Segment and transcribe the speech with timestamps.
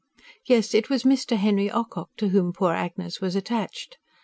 [0.47, 1.37] Yes, it was Mr.
[1.37, 3.99] Henry Ocock to whom poor Agnes was attached.